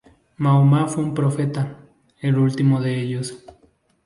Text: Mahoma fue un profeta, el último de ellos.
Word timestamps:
Mahoma 0.37 0.87
fue 0.87 1.03
un 1.03 1.13
profeta, 1.13 1.77
el 2.21 2.39
último 2.39 2.81
de 2.81 2.99
ellos. 3.01 3.45